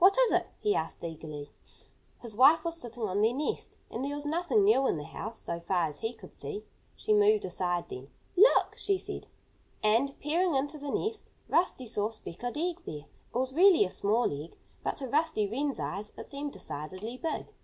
[0.00, 1.52] "What is it?" he asked eagerly.
[2.18, 3.76] His wife was sitting on their nest.
[3.88, 6.64] And there was nothing new in the house, so far as he could see.
[6.96, 8.10] She moved aside then.
[8.36, 9.28] "Look!" she said.
[9.80, 13.04] And, peering into the nest, Rusty saw a speckled egg there.
[13.32, 14.58] It was really a small egg.
[14.82, 17.54] But to Rusty Wren's eyes it seemed decidedly big.